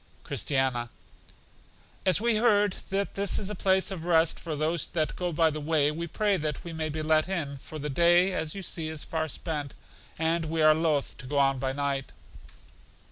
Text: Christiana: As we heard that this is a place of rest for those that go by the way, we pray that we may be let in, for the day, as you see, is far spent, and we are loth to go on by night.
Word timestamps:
Christiana: 0.23 0.89
As 2.07 2.19
we 2.19 2.37
heard 2.37 2.73
that 2.89 3.13
this 3.13 3.37
is 3.37 3.51
a 3.51 3.53
place 3.53 3.91
of 3.91 4.03
rest 4.03 4.39
for 4.39 4.55
those 4.55 4.87
that 4.87 5.15
go 5.15 5.31
by 5.31 5.51
the 5.51 5.61
way, 5.61 5.91
we 5.91 6.07
pray 6.07 6.37
that 6.37 6.63
we 6.63 6.73
may 6.73 6.89
be 6.89 7.03
let 7.03 7.29
in, 7.29 7.57
for 7.57 7.77
the 7.77 7.87
day, 7.87 8.33
as 8.33 8.55
you 8.55 8.63
see, 8.63 8.87
is 8.87 9.03
far 9.03 9.27
spent, 9.27 9.75
and 10.17 10.45
we 10.45 10.63
are 10.63 10.73
loth 10.73 11.15
to 11.19 11.27
go 11.27 11.37
on 11.37 11.59
by 11.59 11.71
night. 11.71 12.13